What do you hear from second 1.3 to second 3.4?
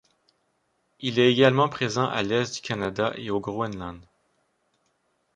également présent à l'est du Canada et au